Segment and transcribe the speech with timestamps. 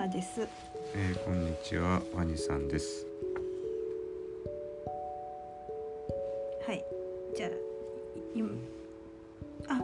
[0.00, 0.48] マです。
[0.94, 3.06] えー、こんにちは、ワニさんです。
[6.66, 6.82] はい。
[7.36, 7.50] じゃあ、
[8.34, 8.42] い
[9.68, 9.76] あ、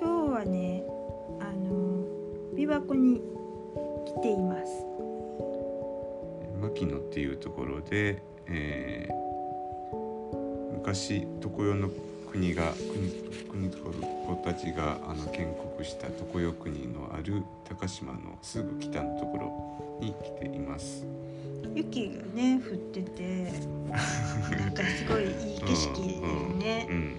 [0.00, 0.82] 今日はね、
[1.40, 2.06] あの
[2.56, 3.20] 琵琶湖に
[4.06, 4.82] 来ています。
[6.62, 9.24] 牧野っていうところで、えー
[10.84, 11.88] 昔常世の
[12.34, 12.74] 国が
[13.48, 21.06] 国国子たちがあの建国した常世国のある高島のすぐ北のところに来ています。
[21.76, 23.52] 雪がね降ってて、
[24.50, 26.26] なんかすごいいい景色よ
[26.58, 26.92] ねう。
[26.92, 27.14] ん、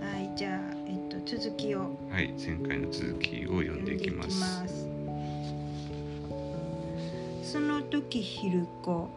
[0.00, 4.38] はい、じゃあえっと続きをうんはい、前回の続きを読んでいきます。
[7.42, 9.08] すその時昼子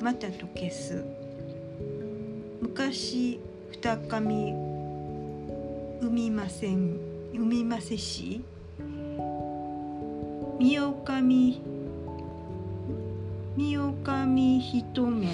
[0.00, 1.04] またと消す
[2.78, 3.40] 昔
[3.72, 4.52] 二神
[6.00, 6.96] 産みません
[7.34, 8.40] 産みませし。
[10.60, 11.60] みおかみ
[13.56, 15.26] みおかみ一目。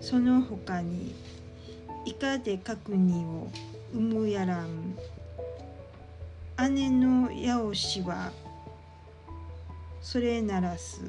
[0.00, 1.14] その他に
[2.04, 3.46] いかで角煮を
[3.94, 4.96] 産むやらん。
[6.68, 8.32] 姉の八尾氏は
[10.00, 11.00] それならす。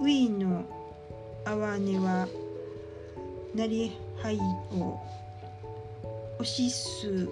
[0.00, 0.64] ういの
[1.44, 2.28] あわねは
[3.54, 4.38] なりはい
[4.72, 5.00] を
[6.38, 7.28] おしす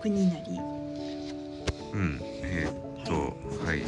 [0.00, 0.58] 国なり
[1.92, 3.12] うん、えーっと、
[3.64, 3.82] はい。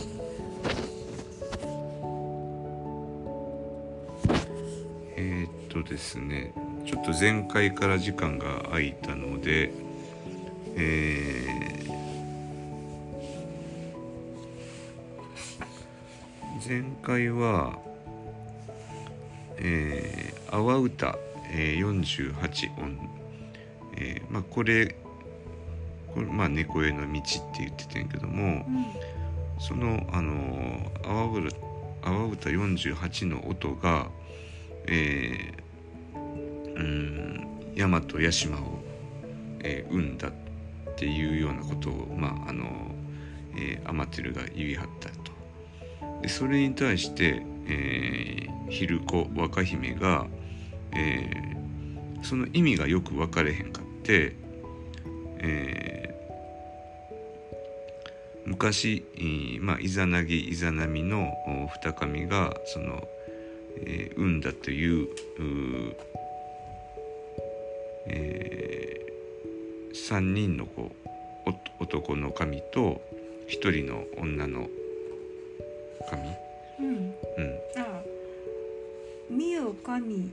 [5.17, 6.53] えーっとですね、
[6.87, 9.71] ちょっと前回から時間が空いたので、
[10.77, 11.51] えー
[16.71, 17.79] 前回は、
[19.57, 20.20] えー、
[20.51, 21.19] 阿波歌、
[21.53, 22.99] えー、48音、
[23.97, 24.97] えーまあこれ
[26.15, 28.67] これまあ猫への道って言ってたんやけども
[29.61, 31.57] そのあの阿波歌
[32.03, 34.09] 阿波歌48の音が
[34.87, 37.47] えー、うん
[37.77, 38.83] 大和屋島を、
[39.61, 40.33] えー生んだっ
[40.97, 42.65] ていうようなことをまああの、
[43.57, 45.33] えー、アマテルが言い張ったと。
[46.23, 50.27] でそれに対して、えー、昼子若姫が、
[50.95, 51.61] えー
[52.23, 54.37] その意味がよく分かれへんかって、
[55.39, 56.11] えー
[58.45, 63.03] 昔、えーまあ、イザナギイザナミのお二神がその、
[63.87, 65.97] えー産んだといううー
[68.09, 70.91] えー三人のこ
[71.47, 73.01] うお男の神と
[73.49, 74.69] 一人の女の
[76.09, 76.23] 神、
[76.81, 76.87] うん。
[76.87, 77.15] うん、
[77.77, 78.03] あ
[79.29, 80.31] みおかみ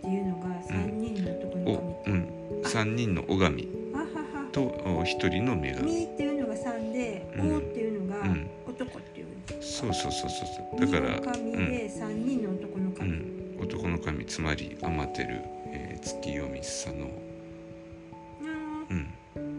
[0.00, 4.48] っていうのが三人の男のお、うん、三人の女神神あはは。
[4.50, 5.82] とお一人の女神。
[5.94, 7.54] みっていうのが三で、うん。
[7.54, 8.50] おっていうのがうん。
[8.66, 9.26] 男っていう。
[9.60, 10.80] そうそうそうそうそう。
[10.80, 13.10] だからみおかみで三人の男のう神。
[13.10, 19.14] ん、男の神つまりアマテル、えー、月読みさの、あうん、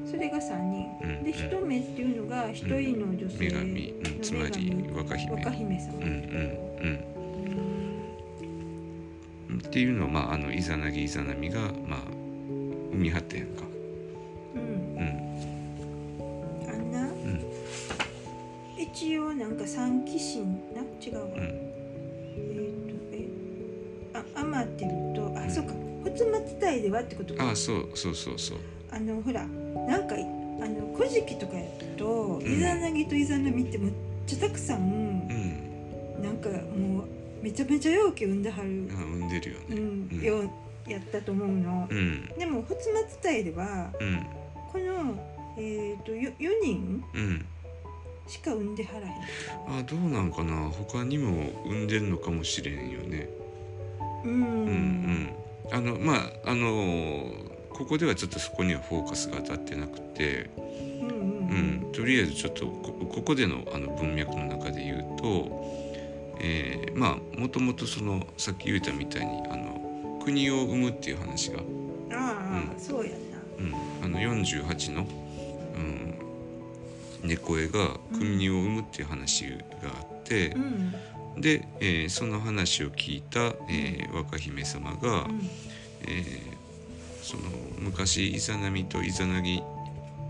[0.06, 0.88] ーそれが三人。
[1.02, 1.24] うん。
[1.24, 3.48] で一目っていうのが一人の女性。
[3.48, 5.32] 女神、うん、つまり若姫。
[5.36, 5.94] 若姫様。
[5.94, 6.10] うんうん
[6.82, 7.21] うん
[9.66, 12.00] っていうのはまああのイザナギイザナミがまあ
[12.92, 13.64] 生み張ったやんか。
[14.56, 14.62] うん。
[14.98, 15.10] うん。
[16.70, 17.08] あんな？
[17.08, 17.42] うん。
[18.78, 20.46] 一応なんか三騎士な？
[21.02, 21.24] 違うわ。
[21.24, 21.32] うん。
[21.38, 23.28] え
[24.14, 25.52] っ、とえあアマテルとあ、うん。
[25.52, 25.74] そうか。
[26.04, 27.52] 仏松隊ではってことか。
[27.52, 28.58] あそうそうそうそう。
[28.92, 29.46] あのほら
[29.88, 31.64] なんかあの古事記とかや
[31.98, 32.46] と、ん。
[32.46, 33.94] イザナギとイザナミってむっ
[34.28, 34.84] ちゃたくさんう
[35.34, 36.22] ん。
[36.22, 37.08] なんかもう
[37.42, 40.22] めちゃめちゃ容器産んではる、あ産んでるようねん。
[40.22, 42.28] ようやったと思うの、うん。
[42.38, 44.26] でも仏松隊ではうん。
[44.72, 47.46] このえっ、とよ4人うん。
[48.28, 49.80] しか産んではらへん。
[49.80, 50.70] あどうなんかな。
[50.70, 53.30] 他にも産んでるのかもしれんよね。
[54.24, 54.32] うん。
[54.32, 55.30] うんうん。
[55.72, 56.16] あのま
[56.46, 57.32] ああの
[57.70, 61.86] ここではちょっとそこにはフォーカスが当たってなくて、うんうん。
[61.86, 65.91] うん、とりあえずちょっとこここでのあの文脈の中で言うと、
[66.42, 71.62] えーまあもともとそのさっき言ったみたいにあの国を生むっていう話が、あ
[72.12, 72.80] あ、うん。
[72.80, 73.18] そうやな。
[73.60, 73.74] うん、
[74.06, 75.08] あの48の、
[77.24, 79.56] うん、猫絵が国を生むっていう話が
[80.00, 80.92] あってう、ん。
[81.42, 83.40] で、えーその話を聞いた、
[83.70, 85.42] えー若姫様が、うん。
[86.08, 86.62] えー
[87.24, 87.44] その
[87.80, 89.62] 昔イザナミとイザナギ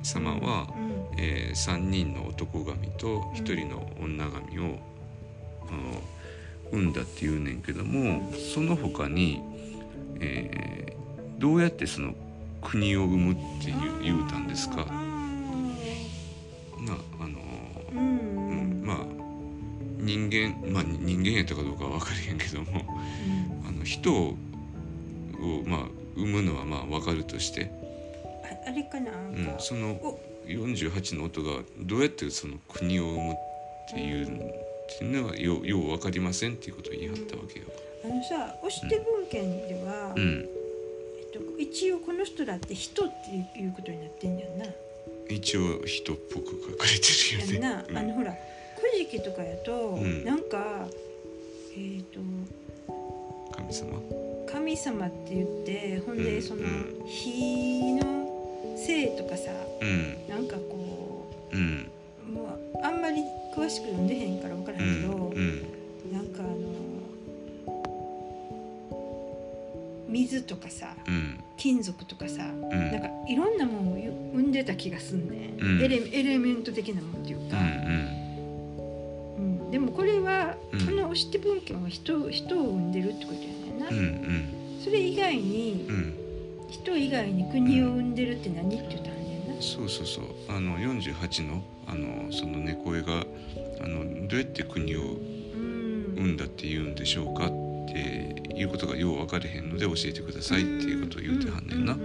[0.03, 0.67] 様は、
[1.13, 1.19] うん。
[1.19, 4.79] え3人の男神と1人の女神を、
[5.71, 6.01] あの
[6.71, 9.41] 産んだって言うねんけどもその他に、
[10.19, 10.91] えー
[11.39, 12.13] どうやってその
[12.61, 14.93] 国を生むって言う言うたんですか、あ
[16.77, 17.39] まああの
[19.97, 22.67] 人間まあ人間やったかどうかは分かれへんけども
[23.63, 23.67] うん。
[23.67, 24.37] あの人を
[25.65, 27.71] まあ生むのはまあ分かるとして、
[28.43, 29.11] ああれかな？
[29.11, 29.45] うん。
[29.47, 30.19] か、、そのお。
[30.45, 33.35] 48の音がどうやってその国を生むっ
[33.93, 34.27] ていう
[34.95, 37.65] っていうのはようよう分かりませんっていうことを言い張ったわけよ。
[38.03, 40.49] あのさ押して文献では、うん、
[41.19, 43.07] えっと、一応この人だって人っ
[43.53, 44.65] ていうことになってんじゃんな。
[45.29, 47.99] 一応人っぽく書かれてるよやんな、ね。
[47.99, 48.35] あのほら
[48.79, 50.87] 「古事記」とかやと、うんなんか
[51.77, 52.47] えっ、とうん、
[53.51, 54.01] 神様？
[54.51, 59.51] 神様って言ってほんでうんそのうん火の性とかさ
[59.81, 61.91] うんなんかこうん
[62.27, 63.23] うもうあんまり
[63.55, 66.13] 詳しく読んでへんから分からうへんけど、んうん。
[66.13, 66.91] なんかあの
[70.07, 71.39] 水とかさうん。
[71.57, 72.91] 金属とかさうん。
[72.91, 73.95] なんかいろんなものを
[74.33, 75.81] 生んでた気がすんね、うん。
[75.81, 77.67] エレエレメント的なもんっていうか、うんう
[78.07, 78.21] ん
[79.71, 80.85] でもこれは、うん。
[80.85, 84.81] この押して文献は人人を生んでるってことやねんな、うんうん。
[84.83, 86.13] それ以外に、うん。
[86.69, 89.10] 人以外に国を生んでるって何って言った
[89.61, 90.25] そうそうそう。
[90.49, 93.23] あの48のあのその猫絵が
[93.81, 97.49] あのどうやって国をうん生んだって言うんでしょうかっ
[97.87, 101.95] ていうことがよう分かれへんので教えてくださいっていうことを言うてはんねんな。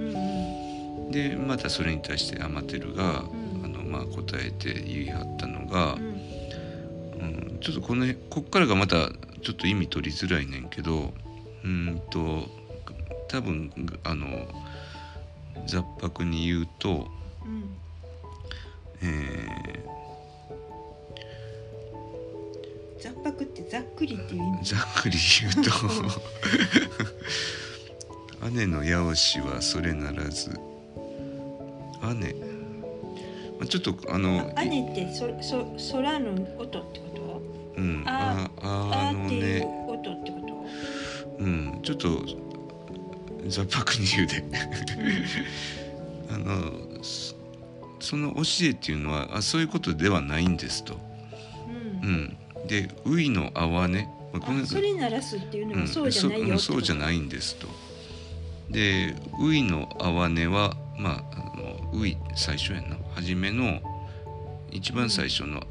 [1.11, 3.65] でまたそれに対してアマテルが、うん。
[3.65, 6.03] あのまあ、答えて言い張ったのがう、ん。
[7.21, 7.25] う
[7.55, 9.11] ん、ちょっとこのこっからがまた
[9.43, 11.15] ちょっと意味取りづらいねんけど
[11.65, 12.49] うんと
[13.29, 13.71] 多分
[14.05, 14.27] あの
[15.67, 17.09] 雑白に言うと、
[17.47, 17.77] うん。
[19.03, 19.85] え
[23.01, 24.75] 雑白ってざっくりっていう意ー味。
[24.75, 25.71] ざっくり言うと。
[28.51, 30.51] 姉の八尾氏はそれならず。
[32.21, 32.35] 姉
[33.59, 35.65] まあちょっとあのあ姉ってそそ
[35.97, 37.43] 空の音ってこ
[37.77, 38.03] うん。
[38.07, 40.37] ああとあのあっていうね音ってこ
[41.39, 41.81] うん。
[41.83, 42.25] ちょっと
[43.49, 44.41] 雑白に言うで。
[44.41, 44.47] と、
[46.35, 46.73] あの
[48.01, 50.99] そその教えっていうのはあそういうことではないんですと。
[52.03, 52.37] うん。
[52.61, 57.69] うん、で「ういのあわね」まあこのあそれならすっていうのはそうじゃないようんそうそうじゃいないんですと。
[58.71, 62.97] で「ういのあわねは」まああのうい最初やな。
[63.15, 63.81] 初めの
[64.71, 65.63] 一番最初の、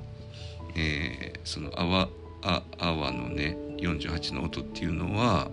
[0.76, 2.10] えーそのあわ
[2.42, 5.50] ああわのね48の音っていうのは、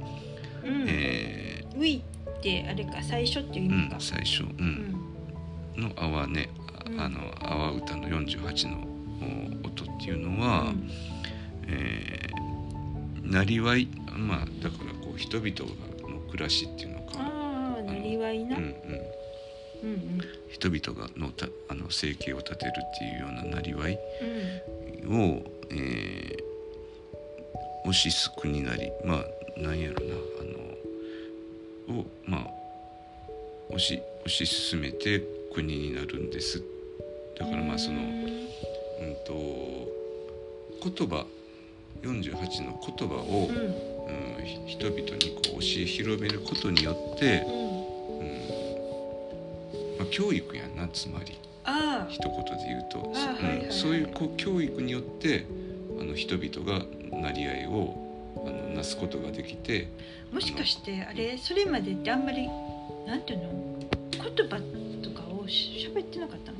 [0.65, 0.85] うん。
[0.89, 4.97] えウィってあれか最初っていう意ーうん味か、最初、う、うん。
[5.77, 6.49] んのあわね。
[6.57, 6.62] うん
[6.99, 8.87] ああのあわ歌の48の
[9.65, 10.91] お音っていうのは、うん。
[11.69, 12.33] えー
[13.33, 15.51] なりわいまあだからこう人々
[16.03, 20.21] の暮らしっていうのか、ああなりわいな、うんうん、うんうん。
[20.51, 23.99] 人々がのたあの生計を立てるっていうようななりわい
[25.05, 25.19] うん。
[25.19, 30.15] を、えー、推しす国なりまあなんやろな
[31.89, 32.47] あのをまあ
[33.75, 35.23] 推し推し進めて
[35.55, 36.63] 国になるんです
[37.45, 39.33] だからまあその、うんうんと
[40.83, 41.27] 言葉
[42.03, 43.57] 48の言葉を、うん。
[44.07, 47.53] うん、ひ人々にこう教え広めることによって、うん。
[48.21, 48.39] うん
[49.99, 51.39] まあ、教育やんなつまり。
[52.09, 53.67] 一言で言うと、あーはいはいはい。
[53.67, 55.47] うん、そういうこう教育によって
[56.01, 56.85] あの人々が
[57.17, 57.95] なり合いを
[58.45, 59.89] あのなすことができて
[60.33, 62.49] もしかしてあれそれまでってあんまり
[63.07, 63.79] なんていうの？
[64.11, 64.57] 言葉
[65.03, 66.59] とかをしゃべってなかったの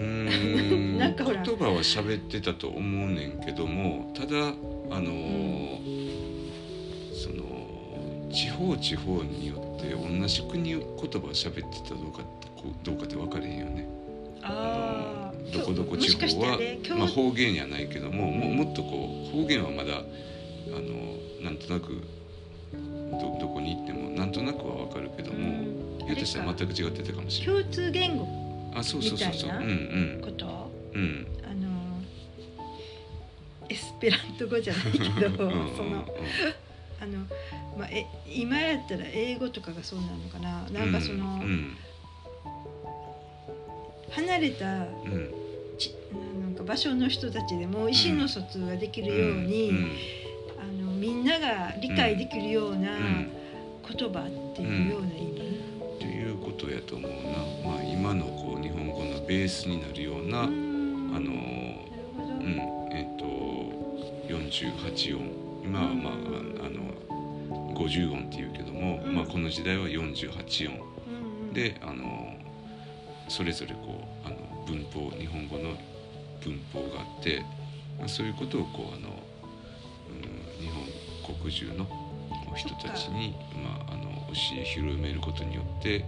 [0.00, 0.98] うーん。
[0.98, 1.42] なんかほら。
[1.42, 6.10] 言葉は喋ってたと思うねんけどもただあのー
[7.14, 10.90] その地方地方によって同じ国言葉を
[11.32, 12.22] 喋ってたどうか
[12.84, 13.88] どうかって分かれへんよね。
[14.42, 16.78] あのどこどこ地方はもしかしてあれ？
[16.82, 20.02] 今日まあ、方言やないけどもももっとこう方言はまだあ
[20.80, 22.02] のなんとなく
[22.72, 25.64] どどこに行ってもなんとなくは分かるけども、
[26.06, 27.62] ひょっとしたら全く違ってたかもしれない。
[27.64, 28.24] 共通言語
[28.74, 29.50] あそうそうそうそう。
[30.22, 30.70] こと。
[30.94, 31.26] うん。
[31.44, 31.68] あの
[33.68, 35.44] エスペラント語じゃないけどそ
[35.84, 36.04] の
[37.00, 37.18] あの、
[37.78, 40.68] まあ、え今やったら英語とかがそうなのかな。
[40.70, 41.76] なんかその、うん
[44.10, 45.32] 離れたうん。
[45.78, 45.94] ち
[46.42, 49.90] なんか場所の人たちでも意思の疎通ができるように、うん。
[50.58, 53.30] あのみんなが理解できるようなうん。
[53.96, 55.40] 言葉っていうような意味、
[55.96, 57.16] っていうことやと思うな、
[59.30, 61.34] ベースになるような、うあんのう
[62.42, 62.58] ん
[62.90, 63.24] えっ、と
[64.26, 65.62] 48音。
[65.62, 66.16] 今はまああ
[66.68, 69.14] の50音っていうけども、うん。
[69.14, 71.54] まあ、この時代は48音。
[71.54, 72.34] であの
[73.28, 75.76] それぞれこうあの文法日本語の
[76.42, 77.44] 文法があって
[78.00, 79.10] まあ、そういうことをこうあの、
[80.10, 80.68] うん、日
[81.22, 81.86] 本国中の
[82.56, 86.04] 人たちに、まあ、あの教え広めることによって、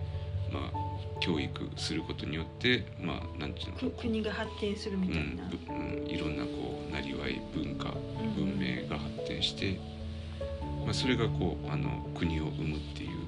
[0.50, 0.92] まあ、
[1.23, 7.95] 教育することによってまあなんていうの国が発展するみたいな、うんうん、いろんなこうなりわい文化
[8.35, 9.79] 文明が発展して、
[10.85, 13.19] まあ、それがこうあの国を生むっていう、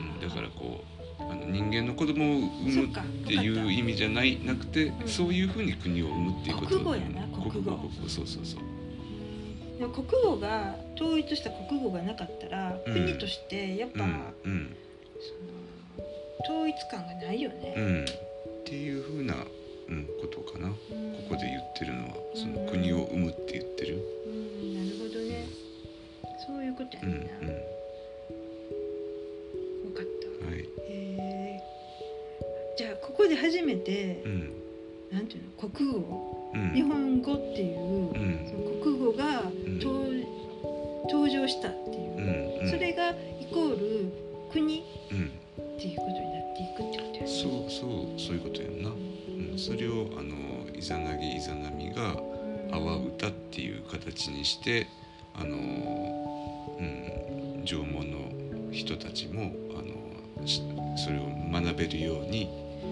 [0.00, 0.84] うん、だからこ
[1.18, 6.68] うあの人間の子供を産むっていう意味じゃないなくて、うん、そういうふうに国を生むっていうこと。
[6.68, 7.78] 国語やな国語。
[8.06, 8.60] そうそうそう。
[9.80, 14.76] でも国語が統一した国語がなかったら、うん、国としてやっぱ、うん、
[15.18, 15.55] その
[16.48, 17.74] 統一感がないよね。
[17.76, 18.06] うん、っ
[18.64, 19.34] ていうふうな、
[19.88, 20.76] うん、ことかな、こ
[21.30, 22.14] こで言ってるのは。
[22.34, 23.98] その国を生むって言ってる。
[24.26, 25.44] うんなるほどね。
[26.46, 27.26] そういうことやねんな。
[27.40, 27.46] うん
[29.86, 30.04] 分かっ
[30.40, 30.46] た。
[30.46, 31.60] はい、へ
[32.78, 34.52] じゃあここで初めて、うん、
[35.10, 35.68] なんていうの？
[35.68, 37.76] 国語、日本語っていう、
[38.48, 39.42] その国語が
[41.08, 44.12] 登場したっていう、それがイコール
[44.52, 44.84] 国
[48.26, 50.34] そういうことやんな、うん、それをあの
[50.76, 52.16] イザナギイザナミが
[52.74, 54.88] 「阿波歌」っていう形にして
[55.32, 60.46] あの、うん、縄文の人たちもあの
[60.96, 62.48] それを学べるように、
[62.82, 62.86] う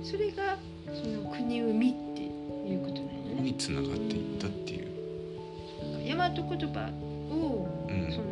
[0.00, 3.42] ん、それがその国生みっていうことなんよね。
[3.42, 4.86] につながっていったっていう。
[6.06, 6.90] 大和言葉
[7.32, 8.24] を、うん、その、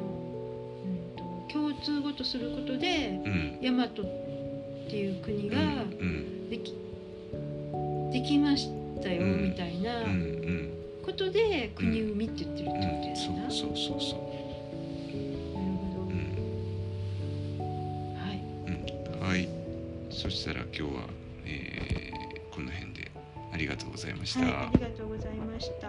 [0.84, 4.29] うんと、共通語とすることで、うん、大和って
[4.96, 5.56] いう国が
[6.48, 6.74] でき,、
[8.12, 8.68] できまし
[9.02, 10.04] たよ、みたいな
[11.04, 14.20] ことで国生みって言ってるってことやな、そうそうそうそう。
[15.54, 15.68] なる
[18.62, 19.48] ほど、はい、はい。
[20.10, 20.88] そしたら今日は、
[21.46, 23.10] えー、この辺で
[23.52, 25.88] ありがとうございました、はい、ありがとうございました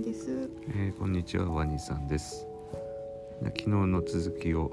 [0.00, 0.48] です。
[0.70, 2.46] えー、こんにちはワニさんです。
[3.44, 4.72] 昨日の続きを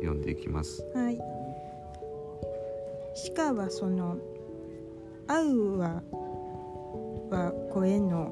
[0.00, 0.84] 読んでいきます。
[0.94, 1.18] はい。
[3.34, 4.18] 鹿はその
[5.26, 6.02] 会うは
[7.30, 8.30] は声の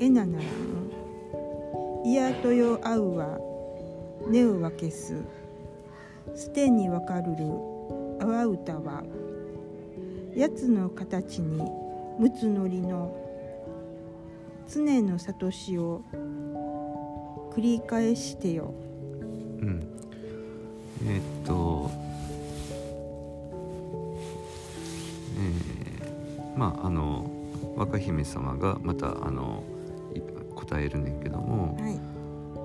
[0.00, 2.06] えなならん。
[2.06, 3.38] いやとよ会うは
[4.26, 5.22] 根を分けす。
[6.34, 7.44] すてにわかるる
[8.22, 9.04] あわうたは
[10.34, 11.62] やつの形に
[12.18, 13.21] むつのりの
[14.74, 16.02] 常の悟しを
[17.54, 18.72] 繰り返してよ。
[19.60, 19.86] うん、
[21.04, 21.90] えー、っと、
[25.38, 27.30] えー、まああの
[27.76, 29.62] 若姫様がまたあの
[30.54, 32.00] 答えるねんけども、はい、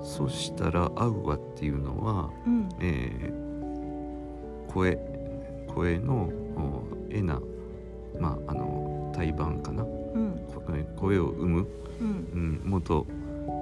[0.02, 4.98] そしたら「会うわ」っていうのは、うん、えー、声
[5.74, 6.30] 声の
[7.10, 7.38] えな
[8.18, 9.97] まああの胎盤かな、うん、
[10.96, 11.66] 声を生む
[12.00, 13.06] うん、元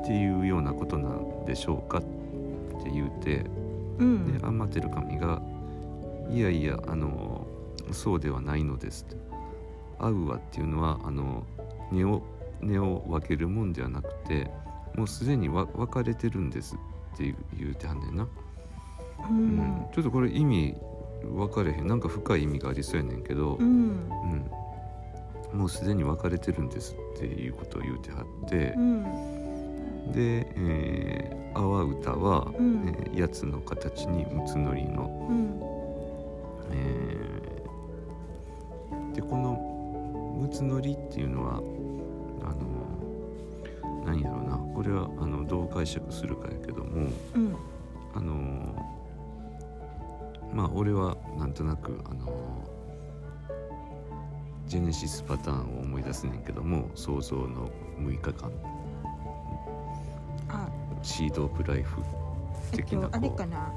[0.02, 2.02] っていうようなことなんでしょうかっ
[2.82, 3.44] て言うて、
[3.98, 5.40] うん、でアンマテル神が
[6.30, 7.46] 「いやいやあの
[7.92, 9.16] そうではないのです」と。
[9.98, 11.46] 会うわっていうのはあの
[11.90, 12.22] 根を
[12.60, 14.50] 根を分けるもんではなくて
[14.94, 16.76] もうすでに分かれてるんです
[17.14, 18.28] って言うてはんねんな、
[19.30, 20.75] うん、うん、ちょっとこれ意味
[21.22, 21.86] 分かれへん。
[21.86, 24.50] なんか深い意味がありそうやねんけど、うん、うん
[25.52, 35.60] もうすでに別れてるんですっていうことを言うてはって、うん、で、えー、阿波歌は、うん、えー、やつの形にむつのりの、うん、
[36.72, 39.76] えー、でこの
[40.40, 47.56] むつのりっていうのはあの何やろうなこれはあのどう解釈するかやけども、うん、
[48.14, 48.86] あの
[50.52, 52.75] まあ俺はなんとなくあの
[54.66, 58.50] ジェネシスパターンを思い出すねんけども想像の6日間。
[60.49, 60.68] あ。
[61.02, 62.02] シード・オブ・ライフ
[62.73, 63.73] 的な、えっと、あれかな。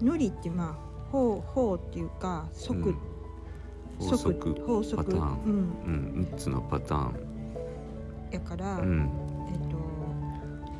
[0.00, 2.98] ノリってまあ法法っていうか即、うん、
[3.98, 4.54] 法則。
[4.66, 5.04] 法則。
[5.04, 6.14] パターン、うん。
[6.16, 7.14] うん、3つのパターン。
[8.30, 9.10] やから、うん、
[9.52, 9.82] えっと。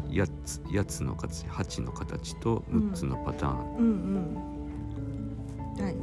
[0.09, 4.57] 8つ8つの形8の形と6つのパターン、うん、うん。
[5.79, 5.85] うん。
[5.85, 5.97] はい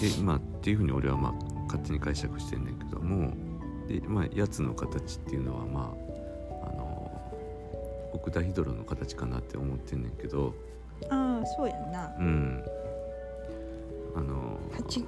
[0.00, 3.32] でまあっていうふうに俺はまあ勝手に解釈してんねんけども
[3.88, 5.94] で、まあ、やつの形っていうのはま
[6.62, 7.10] ああの
[8.12, 10.54] 奥田ヒドロの形かなって思ってんねんけど。
[11.10, 12.14] ああそうやんな。
[12.18, 12.64] うん。
[14.14, 15.06] あの八は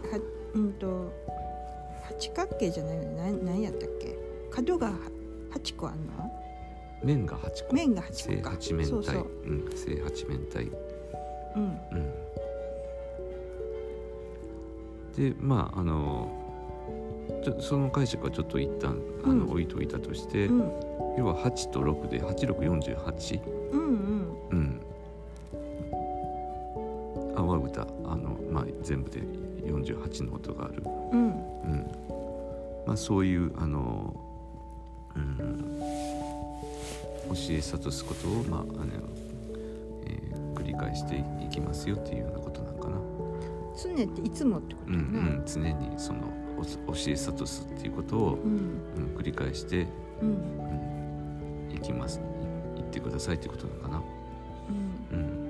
[0.54, 1.12] うんと
[2.08, 3.12] 八角形じゃないの？
[3.12, 4.16] 何何やったっけ？
[4.50, 4.92] 角が
[5.50, 6.32] 八個あんの？
[7.02, 7.74] 麺が8個。
[7.74, 8.50] 麺が8正個か。
[8.50, 8.90] 八面体。
[8.90, 9.26] そうそう。
[9.44, 10.70] うん正八面体。
[11.56, 11.78] うん。
[11.92, 12.14] うん。
[15.16, 16.43] でまああの
[17.44, 19.50] ちょその解釈はちょっと一旦あの、うん。
[19.50, 20.58] 置いといたとして、うん。
[21.18, 23.40] 要は8と6で8648
[23.72, 24.48] うんうん。
[24.50, 24.80] うん。
[27.36, 29.20] 阿波歌あの、まあ、全部で
[29.66, 30.82] 48の音がある、
[31.12, 31.26] うん。
[31.26, 31.86] うん。
[32.86, 34.14] まあ、そういうあの、
[35.14, 35.80] うん、
[37.28, 38.86] 教え諭すことを、まああの
[40.06, 42.96] えー繰り返していきますよっていうようなことなんかな。
[43.76, 48.52] 常っていつもってことうんうん、常にそのお教え諭すっていうことを、うん。
[48.96, 49.86] うん、繰り返して、
[50.22, 50.28] うん。
[51.70, 52.18] うん、いきます。
[52.18, 52.22] い
[52.76, 54.02] 言ってくださいってことなのかな。
[55.12, 55.18] うん。
[55.18, 55.44] うん。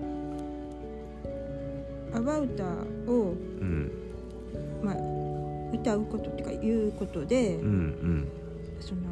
[2.17, 2.65] アバウタ
[3.11, 3.91] をうん。
[4.83, 4.95] まあ
[5.75, 8.29] 歌うことっていうか言うことで、うんうん。
[8.81, 9.03] その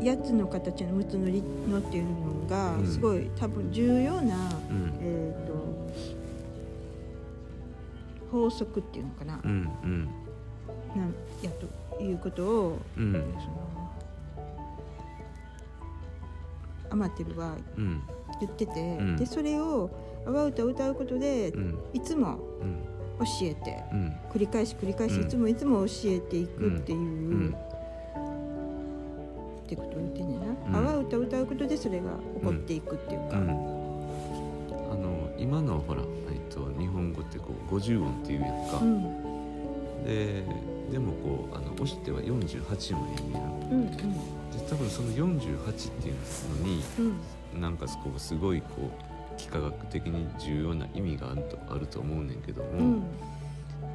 [0.00, 2.86] 8つの形の6つのりのっていうのがうん。
[2.86, 4.34] すごい多分重要な、
[4.68, 4.98] うん。
[5.00, 5.51] えー、と
[8.32, 10.04] 法則っていうのかな,、うんうん。
[10.96, 13.12] なんやということをうん。
[13.12, 13.72] その
[16.90, 18.02] アマテルはうん。
[18.40, 19.16] 言ってて、うん。
[19.16, 19.90] でそれを
[20.26, 21.78] アバウタを歌うことでうん。
[21.92, 22.78] いつもうん。
[23.18, 24.16] 教えてうん。
[24.32, 25.22] 繰り返し繰り返し、うん。
[25.22, 27.54] いつもいつも教えていくっていう、うん。
[29.64, 30.46] ってことを言ってんねんな、
[30.80, 30.88] うん。
[30.88, 32.10] アバウタを歌うことでそれが
[32.40, 33.36] 起こっていくっていうか、
[35.42, 40.04] 今のほら、えっと、日本語ってこう50音っていうやんか、うん。
[40.04, 40.44] で
[40.92, 43.96] でもこうあの押しては48音でいいやんうん。
[43.96, 44.02] で
[44.68, 46.14] 多分その48っていう
[46.60, 46.82] のに
[47.54, 47.60] うん。
[47.60, 53.02] なんかこうすごいこう幾何学的に重要な意味があるとあると思うねんけども、うん。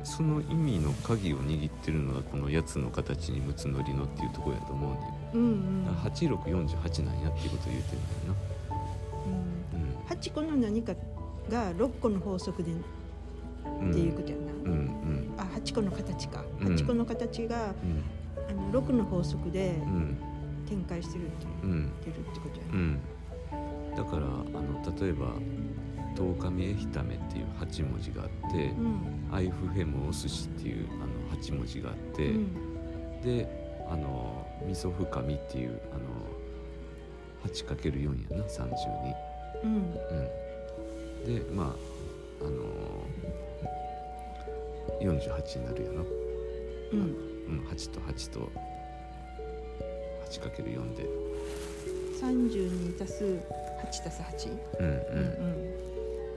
[0.04, 4.88] その意味の鍵を握ってるのがこのやつの形にむつのりのっていうところやと思
[5.34, 5.44] うねん。
[5.44, 5.86] うんうん。
[5.86, 8.36] だから8648なんやっていうことを言うてるんだよ
[9.74, 10.10] うん。
[10.10, 10.94] な8個の何か
[11.50, 12.76] が6個の法則でっ
[13.82, 13.92] うん。
[13.92, 15.34] ていうことやな、うんうん。
[15.38, 16.44] あ8個の形か。
[16.62, 16.68] うん。
[16.68, 18.04] 8個の形が、うん。
[18.50, 20.18] あの6の法則でうん。
[20.68, 21.92] 展開してるってうん。
[22.02, 23.00] てるってことやな、うん。
[23.96, 24.28] だからあ
[24.62, 25.34] の例えば
[26.16, 33.22] 「十日目ひため」っていう8文字があってうん「アイフヘムお寿司」っていうあの8文字があって、うん。
[33.22, 36.04] であの「味噌深み」っていうあの
[37.46, 39.16] 8×4 やな32。
[39.64, 39.72] うん。
[39.72, 39.88] うん、
[41.28, 41.76] でま
[42.42, 42.64] ああの
[45.02, 46.02] 48になるよな、
[46.94, 47.00] うん。
[47.00, 48.52] うん、8と8と
[50.30, 51.06] 8×4 で。
[52.22, 53.40] 32足す8
[53.90, 55.78] 足す8うんうん、うん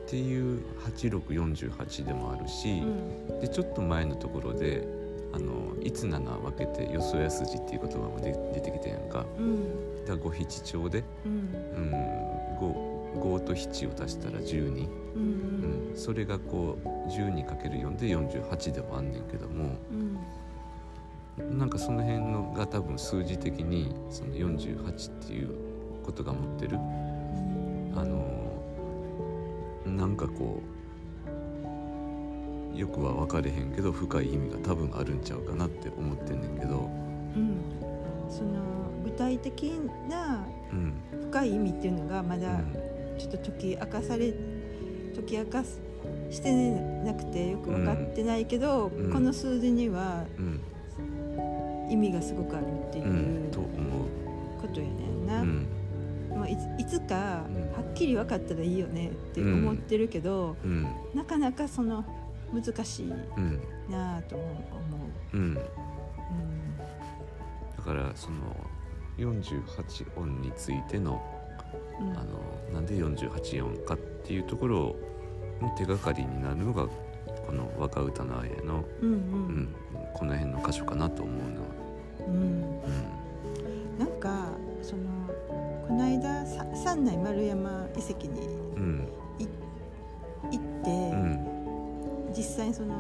[0.07, 0.61] っていう
[0.99, 3.41] 8648でもあるしう、ん。
[3.41, 4.85] でちょっと前のところで
[5.33, 9.25] 「あのいつ七分けてよそやすじ」っていう言葉もで出てきたやんか。
[9.39, 10.05] うん。
[10.05, 11.33] だから五七調で、うん。
[11.33, 19.77] うん、5, 5と7を足したら12、うんうん、それがこう 12×4 で48でもあんねんけども。
[19.93, 20.19] うん
[21.39, 25.55] なんかその辺のが多分数字的にその48っていう
[26.05, 26.77] ことが持ってる。
[27.97, 28.41] あの
[29.87, 30.61] なんかこ
[32.75, 36.89] うよくは分かれへんけど深い意味が多分あるんちゃうかなって思ってんねんけど、
[37.37, 37.61] うん。
[38.29, 38.61] その
[39.05, 39.73] 具体的
[40.09, 40.95] なうん。
[41.31, 42.90] 深い意味っていうのがまだうん
[43.21, 44.33] ちょっと解き明かされ
[45.15, 45.81] 解き明かす
[46.31, 46.53] して
[47.05, 49.13] なくてよく分かってないけど、うん。
[49.13, 50.61] この数字にはうん。
[51.91, 53.51] 意味がすごくあるっていう
[54.61, 55.67] ことやねんう、な、うん。
[56.31, 57.73] まあ、いついつかうん。
[57.73, 60.87] はっきり分かったらいいよねって思ってるけど、うん。
[61.15, 62.05] なかなかその
[62.53, 63.61] 難しいうん。
[63.91, 65.37] なあと思う。
[65.37, 65.61] うん、う
[67.77, 68.57] だからその
[69.19, 71.40] 48音についてのん
[72.01, 72.11] うん。
[72.13, 72.41] あの
[72.73, 74.97] なんで48音かっていうところ
[75.61, 76.87] の手がかりになるのが
[77.47, 79.19] この「若歌のあやの」うんううん
[79.63, 79.75] ん、
[80.15, 81.69] この辺の箇所かなと思うのは。
[82.29, 82.35] うん。
[82.35, 83.99] うん。
[83.99, 84.49] なんか
[84.83, 85.03] その
[85.87, 88.41] この間さ三内丸山遺跡に
[88.77, 89.09] うん。
[90.51, 92.33] 行って、うん。
[92.35, 92.95] 実際にその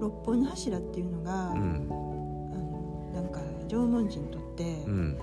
[0.00, 1.88] 六本の柱っていうのが、うん。
[1.90, 5.18] あのなんか縄文人にとってうん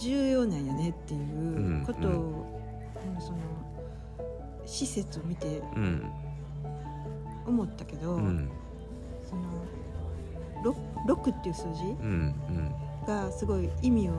[0.00, 3.10] 重要なんやねっていうことを、うん。
[3.12, 3.38] あのその
[4.64, 6.10] 施設を見てうん。
[7.46, 8.48] 思ったけど、うん。
[9.28, 9.42] その
[10.64, 12.34] 六六っていう数字うん。
[13.06, 14.12] がすごい意味を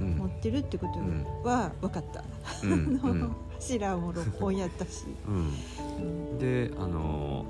[0.00, 1.24] うん持ってるってことうん。
[1.44, 2.24] は分かった。
[2.64, 2.72] うん。
[2.72, 2.74] う
[3.14, 3.36] ん。
[3.56, 5.04] 柱も六本やったし。
[5.28, 5.52] うん。
[6.32, 6.38] うん。
[6.38, 7.44] であの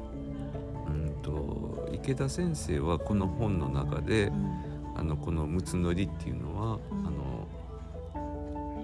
[0.88, 4.66] うんと池田先生はこの本の中でうん。
[4.96, 6.94] あのこの「むつのり」っていうのは、う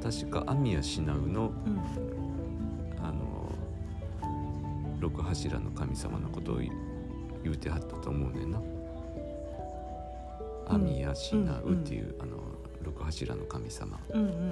[0.02, 1.80] 確か阿宮信濃のうん。
[3.04, 3.52] あの
[5.00, 6.70] 六柱の神様のことを言
[7.42, 8.60] 言うてはったと思うねんな。
[10.68, 12.38] 阿宮信濃っていう、あの
[12.82, 14.50] 六柱の神様、うんうん、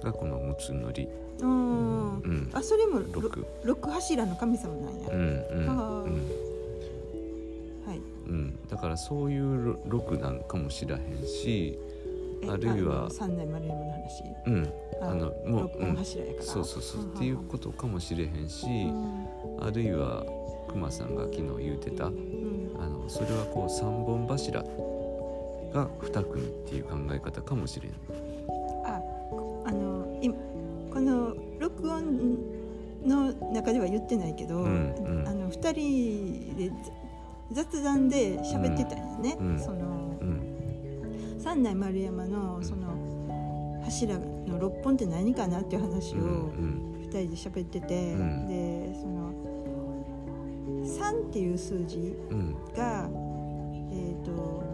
[0.00, 1.08] がこの六つのり、
[1.40, 2.50] うん。
[2.52, 6.12] あそれもろ六、六柱の神様なんや、うんうんうん。
[7.86, 8.00] はい。
[8.26, 11.91] うん、だからそういうろ六なんかもしらへんし、え
[12.48, 14.24] あるいはの三代丸山の話。
[14.46, 19.26] うん、あのもう六本柱やから、そうそうそう、んんんっていうことかもしれへんし、うん。
[19.60, 20.24] あるいは
[20.68, 22.72] 熊さんが昨日言うてたうん。
[22.78, 24.62] あのそれはこう三本柱
[25.72, 27.92] が二組っていう考え方かもしれん。
[28.84, 29.00] あ
[29.64, 30.28] あのい
[30.92, 32.38] この録音
[33.06, 35.28] の中では言ってないけど、うんうん。
[35.28, 36.72] あの二人で
[37.52, 39.58] 雑談で喋ってたんやね、うん。
[39.58, 40.01] その
[41.52, 46.52] うん三代丸山のその柱の六本って何かなっていう話うんを
[46.98, 48.48] 二人で喋ってて、うん。
[48.48, 49.34] でその
[50.82, 51.98] 三っていう数字
[52.30, 52.38] うん。
[52.38, 53.06] うんが
[53.90, 54.64] えっ、と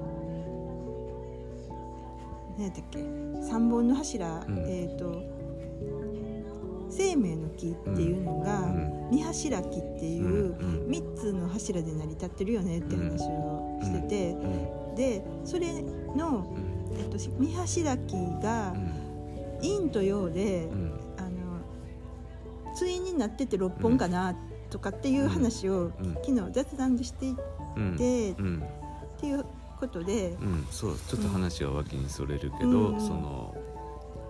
[2.57, 3.01] 何やったっけ
[3.43, 4.59] 三本の柱、うん。
[4.69, 5.25] えっ、と
[6.91, 9.09] 生命の木っていうのが、うん。
[9.11, 10.89] 三柱木っていううん。
[10.89, 14.95] 三つの柱で成り立ってるよねって話をしてて、うん。
[14.95, 15.83] でそれ
[16.15, 16.68] の、うん
[16.99, 18.75] えっと、三柱木が
[19.61, 21.01] 陰と陽で、うん。
[21.17, 21.39] あの
[22.79, 24.35] 対になってて六本かな
[24.71, 26.15] とかっていう話を、うん。
[26.15, 27.37] 昨日雑談でしてい
[27.77, 27.97] うん。
[27.97, 28.65] て、っうん。
[29.19, 29.45] ていう
[29.79, 30.67] ことで、うん。
[30.71, 33.01] そうちょっと話は脇にそれるけど、うん。
[33.01, 33.57] その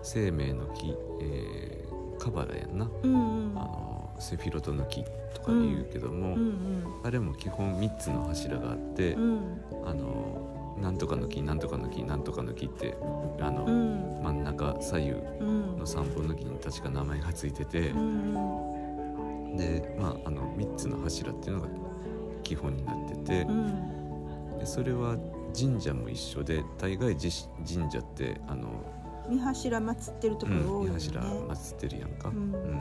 [0.03, 3.59] 生命の木、えー、カバラやんな、うんうん。
[3.59, 5.05] あのセフィロトの木
[5.35, 9.19] とか言うけども、うんあれも基本3つの柱があって、あ
[9.95, 12.97] のなんとかの木なんとかの木なんとかの木って
[13.41, 14.23] あの、うん。
[14.23, 19.57] 真ん中左右うんの3本の木に確か名前がついてて、うん。
[19.57, 21.69] でまああの3つの柱っていうのが
[22.43, 24.59] 基本になっててう、ん。
[24.59, 25.17] でそれは
[25.59, 27.31] 神社も一緒で大概じ
[27.67, 28.69] 神社ってあの、
[29.29, 30.99] 三柱祀ってるとうん、ころ多いよね。
[30.99, 32.29] 柱祀ってるやんか。
[32.29, 32.37] うん。
[32.37, 32.81] うん。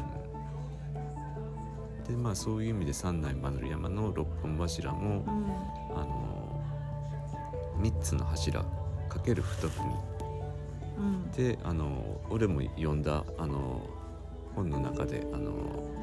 [2.08, 5.98] でまあそういう意味で三内丸山の六本柱も、うん。
[6.00, 6.17] あの
[7.80, 8.62] 3つの柱
[9.10, 9.94] かける2組
[10.98, 13.82] うんであの俺も読んだあの
[14.56, 15.98] 本の中であの、うん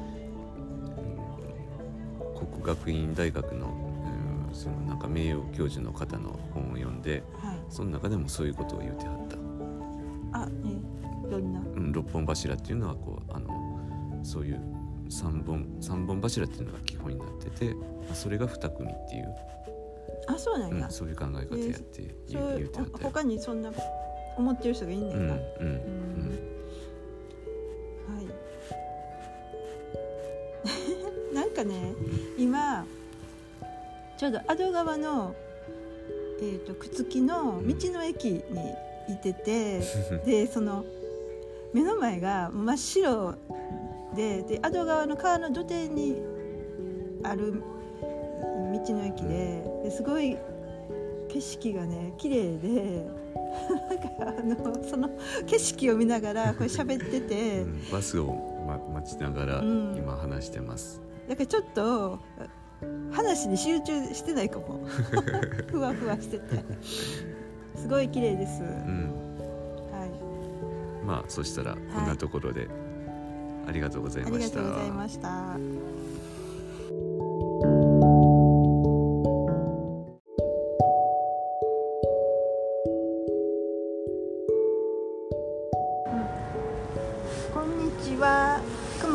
[2.35, 7.57] 国学院大学の、うんそのなんか名誉教授の方の本を読んではい。
[7.69, 10.53] その中でもそういうことを言ってはった、あ、ね、
[11.29, 11.59] どんな？
[11.59, 14.61] うん、六本柱っていうのはこうあのそういう
[15.09, 19.35] 三本三本柱っていうのが基本になっててまあそれが2組っていう、
[20.27, 20.85] あ、そうなんや。
[20.85, 23.71] うん、そういう考え方やって言うてはったよ他にそんな
[24.37, 25.33] 思ってる人がいんねうんんな。
[25.33, 25.75] うんうん
[28.15, 28.27] はい。
[31.35, 31.93] なんかね、
[32.37, 32.85] 今
[34.17, 35.35] ちょうど阿戸川の
[36.41, 38.41] えっ、と朽木の道の駅に
[39.09, 39.81] いてて、
[40.25, 40.85] でその
[41.73, 43.35] 目の前が真っ白
[44.15, 46.21] でで阿戸川の川の土手に
[47.23, 47.61] ある
[48.85, 50.37] 道の駅でですごい
[51.29, 53.05] 景色がね綺麗で
[53.89, 55.09] なんかあのその
[55.45, 57.81] 景色を見ながら これ喋ってて、うん。
[57.91, 58.33] バスを、
[58.67, 59.95] ま、待ちながらうん。
[59.97, 62.19] 今話してます、だからちょっと
[63.11, 64.79] 話に集中してないかも。
[65.67, 66.63] ふわふわしてて。
[67.75, 69.11] すごい綺麗です、うん、
[69.91, 71.05] はい。
[71.05, 72.67] まあそしたらこんなところで、
[73.67, 75.57] ありがとうございありがましたとうございました。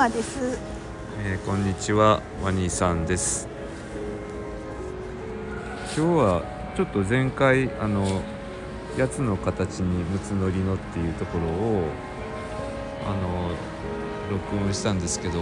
[0.00, 0.58] くまです。
[1.22, 3.46] えーこんにちはワニさんです
[5.94, 6.42] 今日は
[6.74, 8.22] ちょっと前回あの
[8.96, 11.82] やつの形にむつのりのっていうところを
[13.06, 13.50] あの
[14.30, 15.34] 録音したんですけど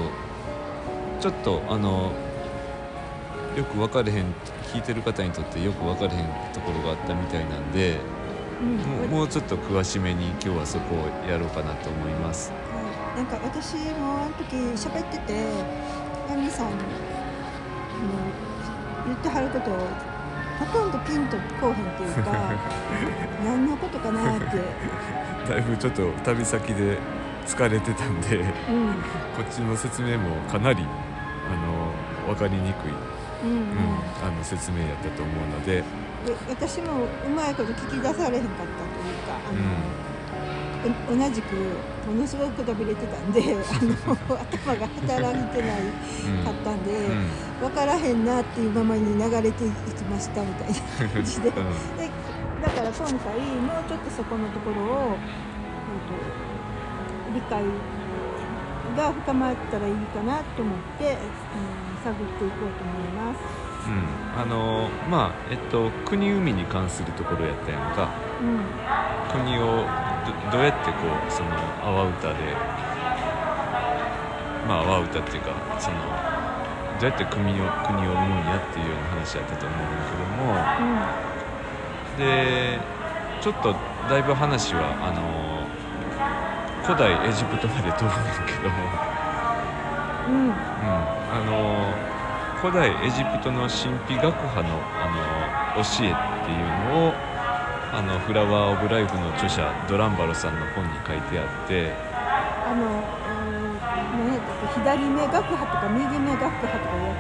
[1.21, 2.11] ちょっとあの
[3.57, 4.25] よく分かれへん
[4.73, 7.99] 聞いてる方にとってよく分かれへんところがあったみたいなんで
[8.61, 12.51] うんもうもうちょっと詳しめに今日はそこをやろうかなと思います。
[13.19, 15.33] はい、なんか私もあの時喋ってて
[16.31, 16.77] ヤミさんの
[19.07, 19.89] 言ってはることを
[20.59, 22.55] ほとんどピンとこうへんっていうか
[23.45, 24.59] 何のことかなって、
[25.49, 26.99] だいぶちょっと旅先で
[27.47, 28.45] 疲れてたんでうん。
[28.45, 30.85] こっちの説明もかなり
[31.49, 31.57] あ
[32.29, 32.93] の分かりにくい、
[33.45, 33.57] うんうん。
[33.57, 33.69] うん
[34.21, 35.85] あの説明やったと思うので、で
[36.51, 39.63] 私もうまいこと聞き出されへんかったというかあの、
[40.85, 41.55] 同じく
[42.07, 43.47] ものすごくくたびれてたんであ
[43.85, 45.81] の頭が働いてない
[46.45, 47.27] かったんで、うん。
[47.61, 51.51] 分からへんなっていうままに流れていきましたみたいな感じで。
[51.51, 51.57] で
[52.63, 56.49] だから今回もうちょっとそこのところを、えーと
[57.35, 57.63] 理解
[58.97, 61.19] が深まったらいいかなと思って、うん
[62.03, 63.68] 探っていこうと思います。
[63.89, 64.41] うん。
[64.41, 68.11] あのまあえっと国海に関するところやったやんか。
[68.39, 68.81] うん。
[69.29, 69.91] 国を
[70.25, 71.51] どどうやってこうその
[71.83, 72.57] 阿波歌で
[74.67, 75.99] まあ阿波歌っていうかその
[76.99, 80.73] どうやって国を国を生むんやっていうような話やったと思うんだけども。
[82.17, 82.81] で
[83.41, 83.77] ちょっと
[84.09, 85.71] だいぶ話はあの
[86.83, 89.01] 古代エジプトまで飛ぶんだけども、
[90.27, 90.53] うんうん。
[90.81, 91.99] うん、あの
[92.61, 97.15] 古代エジプトの神秘学派のあの教えっていうのを
[97.93, 101.93] あのフラワー・オブ・ライフの著者ドランバロさんの本に書いてあって
[102.65, 103.81] あの、うん、
[104.19, 107.15] 何やったっけ左目学派とか右目学派とかいうや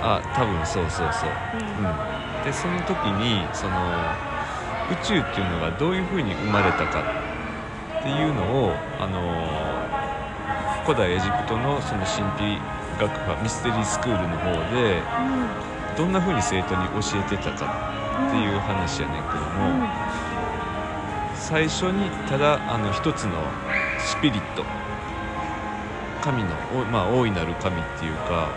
[0.00, 1.84] あ多分そうそうそう、つ、うん。
[1.84, 4.16] うん、でその時にその
[4.88, 9.90] 宇宙っていうのがどういうふうに生まれたかっていうのをあの
[10.84, 12.62] 古代エジプトのその神秘
[12.98, 15.02] 学派ミステリースクールの方で
[15.96, 17.66] どんなふうに生徒に教えてたか
[18.28, 19.80] っていう話やねんけどうん。
[19.82, 19.88] も、
[21.34, 23.32] 最初にただあの一つの
[23.98, 24.64] スピリット
[26.22, 28.48] 神の、おまあ、大いなる神っていうか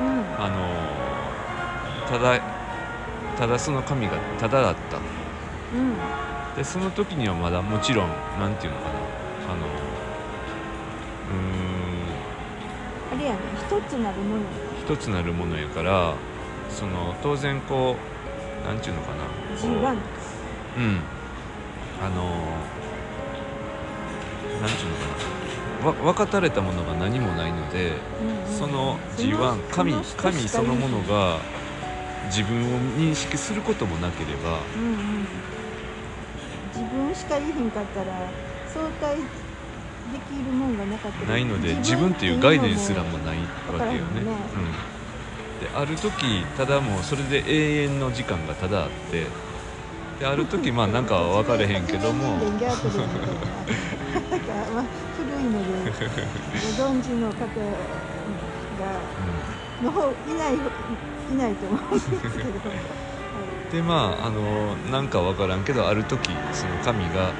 [0.00, 0.24] うん。
[0.38, 2.40] あのただ
[3.36, 4.98] ただその神がただだった。
[5.74, 5.96] うん。
[6.56, 9.05] でその時にはまだもちろんなんていうのかな
[13.98, 14.42] なるもの。
[14.84, 16.14] 一つなるものやから
[16.70, 17.96] その当然こ
[18.64, 19.24] うなんていうのかな。
[19.24, 19.92] こう G1 とか
[20.76, 21.00] うん。
[22.02, 22.24] あの
[24.60, 25.06] なんていうのか
[25.82, 25.86] な。
[25.86, 28.58] わ分かたれたものが何もないのでうんうん。
[28.58, 31.38] そのそ G1 神その人神そのものが
[32.26, 35.26] 自分を認識することもなければいうんうん。
[36.74, 38.06] 自分しかいへんかったら
[38.72, 39.16] 相対
[40.12, 44.20] できるもんがなかったらないので自分っていう概念すらもないわけよね。
[44.22, 44.36] ね。
[44.54, 49.26] うん、である時ただもうそれで永遠の時間がただあって
[50.20, 52.38] である時まあなんかは分かれへんけども。
[54.74, 54.84] まあ
[55.16, 57.46] 古いのでご存知の方
[58.78, 59.00] が
[59.82, 63.06] の方いないいないと思うんですけど、はい
[63.72, 67.32] でまああのなんか分からんけどある時その神が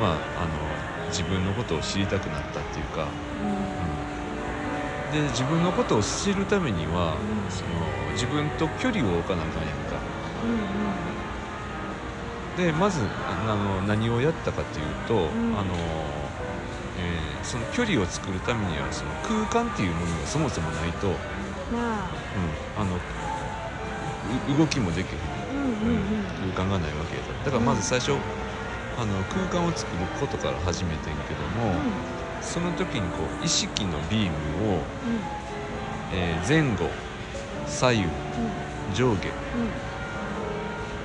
[0.00, 0.71] まああの
[1.12, 3.06] 自分のことを知りたくなったっていうか、
[3.38, 5.12] うん。
[5.12, 7.50] で自分のことを知るためには、うん。
[7.50, 7.70] その
[8.12, 10.00] 自分と距離を置かなあかんやんか。
[12.56, 15.58] でまずあの何をやったかというと、ん。
[15.58, 15.74] あの
[16.98, 22.10] えーその距離を作るためにはその空間っていうものがそもそもないと、うん、なあ
[22.76, 22.96] あの
[24.54, 25.20] う動きもできへん、
[25.50, 25.96] うんうん
[26.46, 26.52] うん。
[26.54, 28.12] 空間がないわけだからまず最初、
[28.98, 31.74] あの空間を作ることから始めてんけども、
[32.40, 34.82] その時にこう意識のビームを、
[36.12, 36.90] えー前後
[37.66, 38.08] 左右
[38.94, 39.28] 上下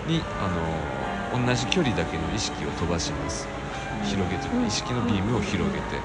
[0.07, 3.47] にあの同じ距離だけの意識を飛ばします。
[4.03, 4.65] 広げてうん。
[4.67, 6.01] 意識のビームを広げて。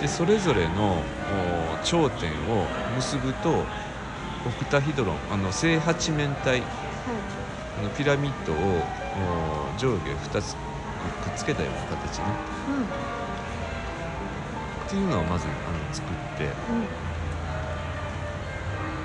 [0.00, 3.64] でそれぞれのお頂点を結ぶと
[4.44, 6.62] オクタヒドロンあの正八面体
[7.78, 8.56] あのピラミッドを
[9.16, 10.56] お上下2つ
[11.26, 12.24] くっつけたような形ね。
[14.86, 16.54] っていうのをまずあの作って。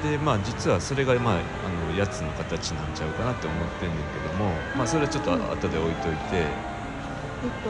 [0.08, 6.22] でまあ実はそれがまああのやつの形なんちゃうかなって思ってんねんけどもまあそれはちょっと後で置いといて。
[6.34, 7.70] えっと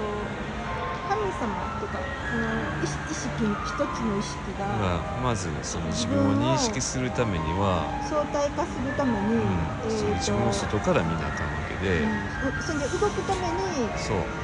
[1.10, 2.00] 神様とか
[2.32, 2.48] その
[2.82, 3.14] 意識
[3.66, 9.44] 一つの意識ががまずその自分を認識するためには、相対化するために、
[10.16, 12.30] 自分を外から見なあかんわけで、うん。
[12.62, 14.41] それで動くために、そう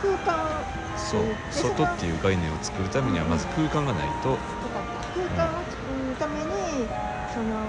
[0.00, 0.64] 空間を
[0.96, 1.22] そう。
[1.22, 4.82] で外っていう概念を作るためにはまず空間がないと、とか
[5.14, 6.88] 空間を作るために
[7.32, 7.66] その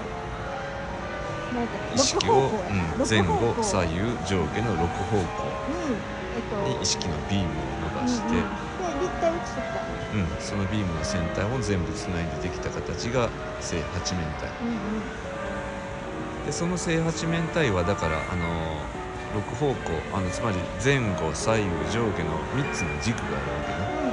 [1.94, 2.50] 意識を、
[2.98, 5.98] うん、前後右左右上下の6方向に、
[6.36, 8.34] えっと、に意識のビームを伸ばして、うん。
[8.36, 8.42] うん。
[8.78, 9.80] で立体を作った、
[10.14, 10.28] うん。
[10.38, 13.28] そのビームの先端を全部つないでできた形が
[13.60, 14.48] 正八面体。
[14.62, 16.46] うんうん。
[16.46, 18.99] でその正八面体はだからあの
[19.34, 19.76] 6方向
[20.12, 24.10] あのつまり前後左右上下の3つの軸があるわけね。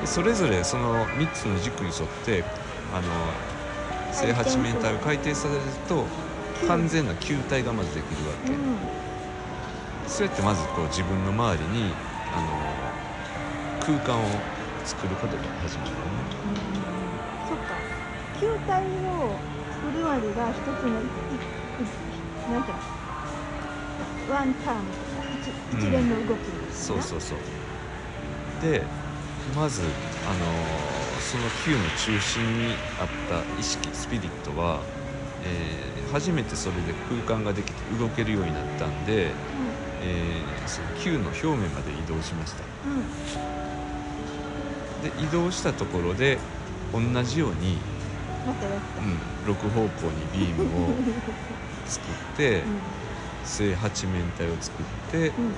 [0.00, 2.44] でそれぞれその3つの軸に沿って
[2.92, 3.08] あの
[4.12, 6.06] 正八面体を回転させると
[6.66, 8.76] 完全な球体がまずできるわけ、うん
[10.06, 11.94] そうやってまずこう自分の周りに
[12.32, 12.48] あの
[13.78, 14.24] 空間を
[14.84, 15.96] 作ることが始まるね。
[17.48, 17.80] そっか。
[18.40, 19.38] 球体を
[19.70, 21.10] 作るまでが一つのいい
[22.50, 22.99] なんていうの？
[24.30, 24.96] ワンターン
[25.30, 27.38] 一一連の動きですそうそうそう。
[28.58, 28.90] で
[29.44, 29.82] まず
[30.22, 34.88] あのーその球の中心にあった意識スピリットは、
[35.40, 39.38] えー初めてそれで空間ができて動けるようになったんで、
[39.98, 42.64] えーその球の表面まで移動しました。
[42.84, 42.92] うん。
[42.92, 46.44] うんで移動したところで
[46.92, 47.86] 同じように、
[48.44, 49.00] またやった。
[49.00, 51.04] うん、6方向にビームを
[51.84, 52.64] 作って
[53.44, 55.44] 正八面体を作ってうん。
[55.44, 55.54] うん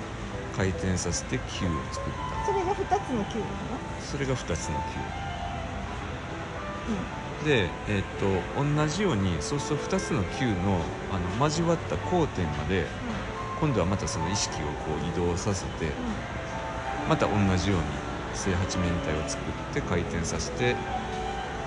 [0.55, 2.45] 回転させて球を作った。
[2.45, 3.49] それが二つの球なの？
[3.99, 4.99] それが2つの球。
[7.43, 10.79] うで、えっと同じようにそうすると2つの球の
[11.11, 12.85] あの交わった交点まで
[13.59, 15.91] 今度はまたその意識をこう移動させて
[17.09, 17.85] また同じように
[18.35, 20.75] 正八面体を作って回転させて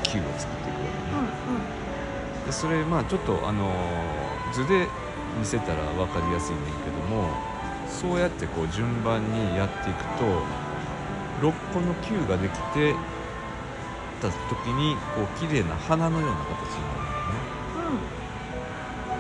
[0.04, 1.26] 球を作っていくわけね、
[2.46, 4.86] でそれまあちょっとあのー図で
[5.38, 7.28] 見せたら分かりやすいねんけども
[7.88, 10.42] そうやってこう順番にやっていくと
[11.40, 12.94] 6個の球ができて
[14.20, 18.06] た時にこう綺麗な花のような形になるんだよね。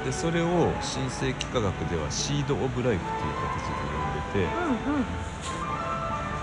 [0.06, 5.00] でそれを新世紀科学ではシード・オブ・ライフっていう形で呼んでてうんうん。
[5.00, 5.36] うん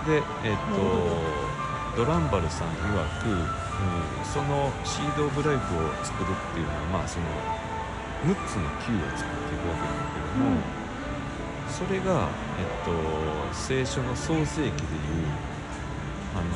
[0.06, 3.46] でえっ、とドランバルさん曰く、うん、
[4.26, 7.26] そのシード・オブ・ライフを作るっていうのはまあその
[8.26, 10.62] 6つの球を作っていくわけだけども、
[11.68, 15.40] それが、えっと、聖書の創世記でいう、
[16.36, 16.52] あの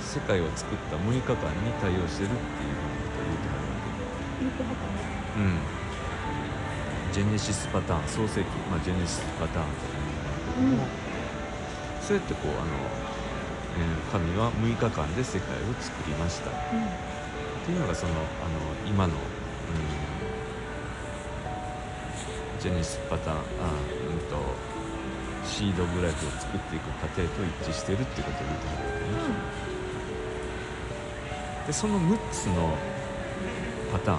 [0.00, 3.90] 世界を作った6日間に対応してるっていうことを言うてはるわけ。
[3.90, 10.88] ねうん、ジェネシスパターン創世記、まあ、ジェネシスパターンとか言うんだけども、
[12.00, 13.00] そうやってこうあの、
[13.78, 16.50] えー神は6日間で世界を作りました。
[16.50, 16.98] っうん。
[17.64, 20.15] ていうのがそのあの今の、うん、
[22.66, 24.42] ジェネシスパターンあ、うん、と
[25.46, 29.22] シードブライフを作っていく過程と一致してるってことを言ってはるわけね。
[31.70, 32.74] でその6つの
[33.92, 34.16] パター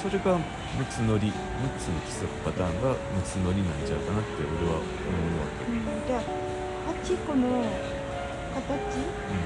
[0.00, 1.36] それが6つ乗り6
[1.76, 2.96] つの規則パターンが6
[3.28, 5.84] つ乗りなんちゃうかなって俺は思うわけ、うん。
[6.08, 6.24] じゃあ
[7.04, 7.60] 8個の
[8.56, 8.72] 形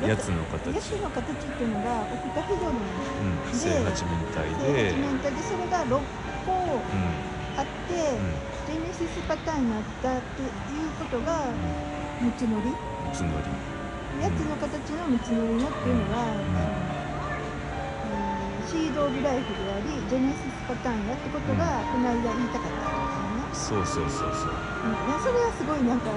[0.00, 5.98] うん、やつの形、ヤシの形っていうのがオクタヘドロンうん、正八面体正で、八面体でそれが6
[6.46, 6.52] 個。
[6.54, 7.39] うん
[8.66, 10.50] ジェネシスパターンになったっていう
[10.98, 11.48] ことが
[12.22, 12.70] うん、6つ乗り。
[12.70, 13.44] 6つ乗り
[14.20, 16.38] やつの形の6つ乗りのっていうのは、う
[18.64, 18.68] ん。
[18.68, 22.94] シード・オブ・ライフでありジェネシスパターンやってことがこの間言いたかったん
[23.52, 23.84] ですよね。
[23.86, 24.54] そうそうそうそう。
[24.84, 26.10] うん、いやそれはすごいなんか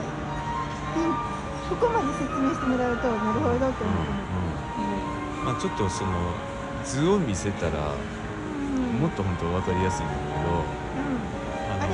[0.93, 1.13] ピン
[1.69, 4.11] ここまで説明してもらうとなるほどと思って。
[4.77, 6.35] うんまあちょっとその
[6.83, 8.99] 図を見せたらうん。
[8.99, 10.82] もっと本当分かりやすいんだけど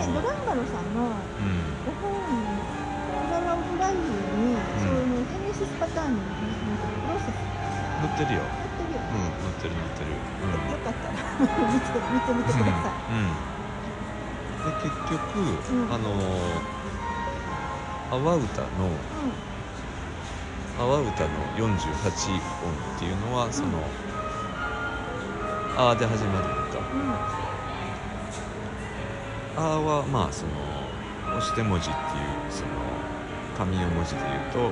[0.07, 1.83] うんあれドあのランバロさんのうん。
[1.85, 2.63] ご本に
[3.05, 4.01] フラオブ・ライフ
[4.35, 6.21] に、そのジェネシスパターンの
[7.05, 7.35] プロセス
[8.01, 8.39] 乗ってるよ。
[8.39, 9.01] やってるよ。
[9.11, 10.71] うんってる乗ってるうん。
[10.71, 11.13] よかったら
[11.73, 13.11] 見て見てみてください。
[13.11, 13.35] うん、
[14.63, 15.93] で結局、うん。
[15.93, 16.61] あの
[18.11, 19.03] 阿波歌の
[20.77, 22.31] 阿波歌の48
[22.63, 23.83] 音っていうのはその
[25.77, 26.79] 「あ」で始まるのか。
[26.93, 27.38] うん
[29.61, 30.51] はまあその
[31.37, 32.71] 押して文字っていうその
[33.57, 34.71] 紙の文字で言う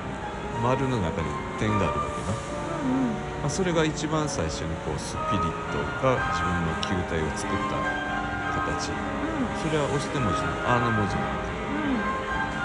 [0.62, 7.76] 丸の中に点があるわけな、うんまあ、それが一番最初にこうスピリットが自分の球体を作った
[8.60, 8.90] 形。
[9.58, 11.50] それは押して文字の「あ」の文字なのか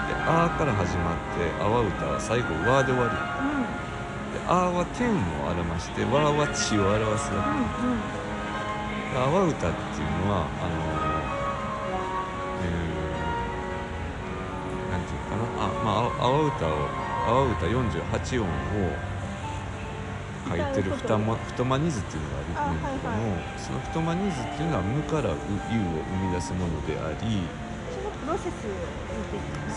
[0.08, 5.14] で「あ」から始まって「阿波歌」は最後「わ」で終わるで「あ」は天を
[5.50, 7.58] 表して「わ」は地を表すわけ。
[9.14, 10.93] で阿波歌っていうのはあの
[16.44, 18.50] ああ阿波歌を阿波歌48音を
[20.44, 27.48] 書いてる太ま太間ニズっていうのがあるんだけども、あはいその太間ニズっていうのは無から有を生み出すものであり
[27.92, 29.04] そのプロセス。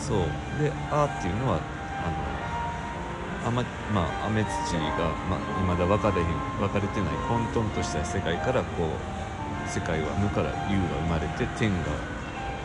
[0.07, 0.20] そう
[0.61, 1.59] で「あ」っていうのは
[2.03, 2.38] あの
[3.47, 3.63] あま
[3.93, 6.28] まあ雨土が、まあ、未だ分かれへん
[6.59, 11.91] 分かれてない混沌とした世界からこう世界は無から有が生まれて天が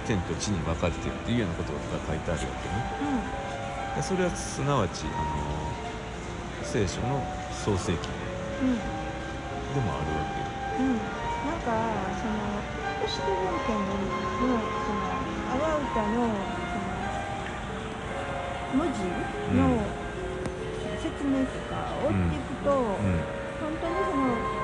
[0.06, 3.51] 天と地に分かれてるっていうようなことが書いてあるわけねで
[4.00, 7.22] それはすなわちあの聖書の
[7.52, 8.08] 創世記
[8.62, 8.70] うん。
[8.70, 9.02] うん
[9.72, 11.00] でもあるわけうん、
[11.48, 11.72] なんか
[12.20, 12.36] その
[13.00, 13.32] 都市文
[13.64, 13.96] 献の
[14.36, 15.08] その
[15.48, 16.28] 阿波歌の
[16.68, 16.92] その
[18.76, 19.00] 文字
[19.56, 19.80] の
[21.00, 23.24] 説説明とか追っていくと、うん。
[23.60, 24.61] 本当にその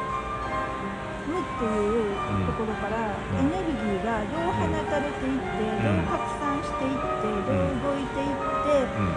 [1.28, 2.16] 無っていう
[2.48, 9.12] ところからエネルギーがどう放たれていって、どう拡散していって、どう動いていって、うん。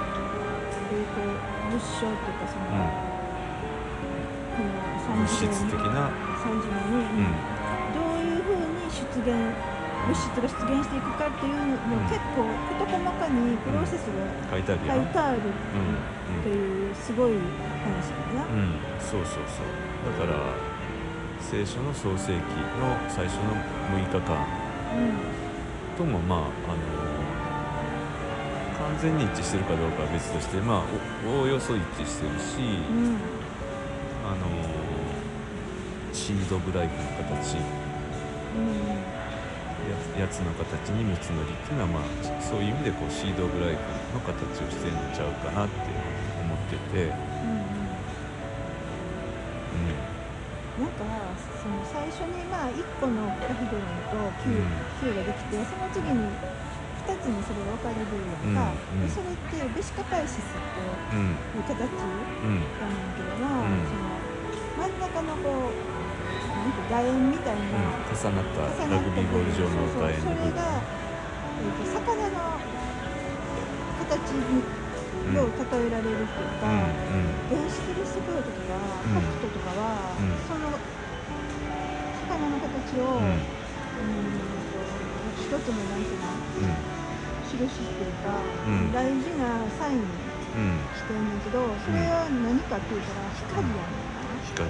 [0.91, 1.23] えー、と
[1.71, 3.11] 物証っていうかその、うん
[4.51, 6.11] この物質的な。
[6.43, 7.35] 三次元に、うん。
[7.91, 9.71] どういうふうに出現
[10.07, 12.41] 物質が出現していくかっていうのも結構
[12.73, 17.33] 事細かにプロセスが書いてあるっていうすごい
[17.85, 18.45] 話だな。
[18.45, 19.67] うん、うん、そうそうそう。
[20.17, 20.37] だから
[21.51, 22.39] 聖書の創世記の
[23.09, 23.51] 最初の
[23.91, 24.47] 6日間
[25.97, 26.47] ともまああの
[28.87, 30.83] 完全に一致してるかどうかは別としてまあ
[31.27, 32.55] おおよそ一致してるし、
[32.87, 33.17] うん
[34.23, 34.47] あの
[36.13, 37.03] シードブライクの
[37.35, 38.79] 形うん
[40.15, 43.81] ややつの形に道のりっていうのはまあそういう意味でこうシードブライク
[44.13, 45.75] の形をしてるんちゃうかなって
[46.39, 47.30] 思ってて、
[51.61, 54.81] その最初にまあ1個のラフドロンとん。
[54.97, 56.33] Q ができてその次に
[57.05, 60.81] 2つにそれが分かれるやんか、でそれってベシカパイシスって
[61.13, 61.37] うん。
[61.53, 62.65] いう形うん。
[62.81, 63.85] やねんけども、うん。
[63.85, 64.21] その
[64.77, 66.01] 真ん中のこう
[66.57, 70.81] なんて楕円みたいな、うん、重なった重なったラグビーボール上の楕円それが、
[71.61, 72.57] えー、と魚の
[73.99, 74.63] 形に
[75.37, 79.13] を例えられるっていうか、うん電子キリスト教徒とかうん。
[79.13, 80.39] カプトとかは、うん。
[80.47, 80.79] その
[82.61, 83.25] 魚の形を、うん。
[83.25, 86.77] うんと一つのなんていうのうん。
[87.49, 88.91] 印っていうか、うん。
[88.91, 90.03] 大事なサインに
[90.55, 90.89] うん。
[90.93, 94.69] してんねんけどそれは何かって言ったら光やねんな、光。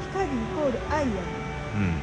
[0.00, 1.24] 光イコール愛やねん。
[1.74, 1.82] うん。
[1.82, 2.02] うん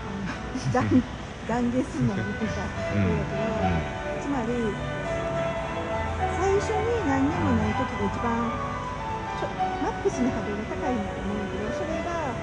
[0.00, 1.02] あの断
[1.46, 2.62] 断言するのも言ってた。
[2.62, 3.18] うん。
[3.18, 4.52] だけど、つまり
[6.38, 8.52] 最初に何にもない時が一番
[9.82, 12.34] マックスの波動が高いんだと思うんだけどそれが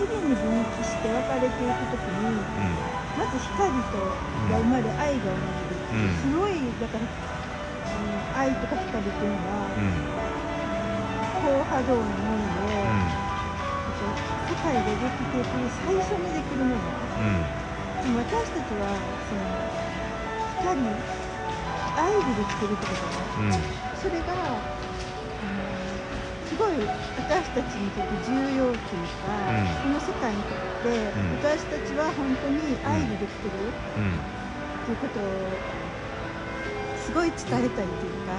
[0.00, 2.40] 次に分岐して分かれていく時に
[3.20, 4.00] まず光と
[4.48, 5.76] が生まれ愛が生まれる。
[6.32, 10.40] ごいだから、うん、愛とか光っていうのはうん。
[11.40, 12.64] 高波動のもので、
[14.48, 15.52] 世界ができていく
[15.84, 16.80] 最初にできるもの。
[18.00, 18.96] でも私たちは
[19.28, 19.44] その
[20.60, 20.80] 光
[21.96, 23.60] 愛でできてるってことだね
[24.00, 24.64] それが、あ
[25.52, 25.60] の
[26.48, 26.88] すごい
[27.30, 29.94] 私たちにとって重要っていうか、うん。
[29.94, 31.38] この世界にとって、ん。
[31.38, 33.78] 私たちは本当に愛でできてるっ
[34.82, 35.22] ていうことを
[36.98, 38.34] すごい伝えたいっていうか、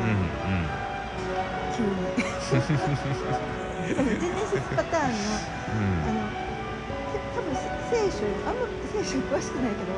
[1.72, 2.12] 急に。
[2.52, 6.28] そのジェネシスパターンのあの
[7.12, 7.56] せ多分
[7.90, 9.96] 聖書あんま聖書に詳しくないけど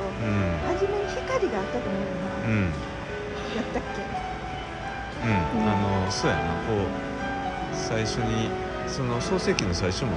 [0.69, 2.61] 初めに光があったと思うよな、
[3.57, 4.05] やったっけ？
[5.25, 5.75] あ
[6.05, 6.43] のそうやな。
[6.67, 8.49] こう最初に
[8.87, 10.11] その創世記の最初も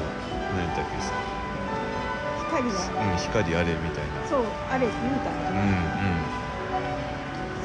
[0.54, 1.12] 何やったっけさ、
[2.48, 4.26] 光が、うん、光あれみたいな。
[4.28, 5.56] そうあれ言うたんうんや、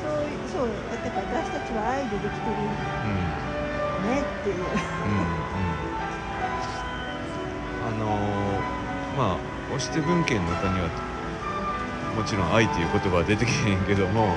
[0.01, 0.11] そう
[0.47, 0.69] そう
[1.03, 2.55] だから私たちは愛でできてる。
[2.57, 4.09] うん。
[4.09, 4.55] ねっていう。
[4.55, 5.81] うんうん。
[7.87, 8.61] あのー
[9.17, 9.37] まあ
[9.67, 10.87] 押して文献の中には
[12.15, 14.27] もちろん愛という言葉は出てけへんけども、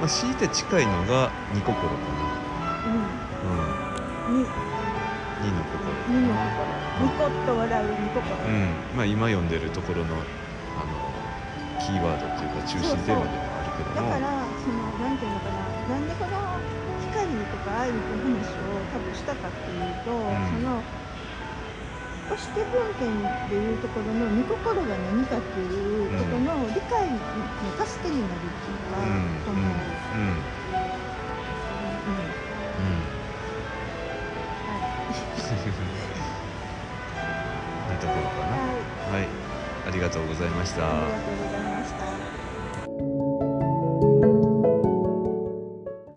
[0.00, 2.27] まあ、強いて近いのが二心かな、
[6.10, 8.96] の心にの心ニコッと笑うニコ心、うん。
[8.96, 10.14] まあ、今読んでるところの
[10.76, 10.94] あの
[11.80, 13.96] キーワードというか中心テーマでもあるけども。
[13.96, 15.68] だからそのなんていうのかな。
[15.88, 16.58] なんでこの
[17.08, 20.82] 光とか愛の話を多分したかっていうと、んその
[22.28, 23.08] 押して文献
[23.48, 27.16] でいうところの御心が何かっていうことの理解の
[27.86, 30.57] 助けになるっていうか、うんそのうんうんうん
[39.98, 42.27] りがとうございました。